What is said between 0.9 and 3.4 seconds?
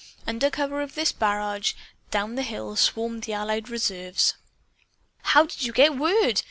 this barrage, down the hill swarmed the